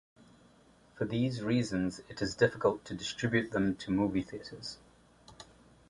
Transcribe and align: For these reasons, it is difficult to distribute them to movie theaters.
For 0.95 1.05
these 1.05 1.43
reasons, 1.43 2.01
it 2.09 2.23
is 2.23 2.33
difficult 2.33 2.83
to 2.85 2.95
distribute 2.95 3.51
them 3.51 3.75
to 3.75 3.91
movie 3.91 4.23
theaters. 4.23 4.79